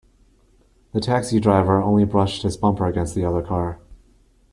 [0.93, 3.79] The taxi driver only brushed his bumper against the other car.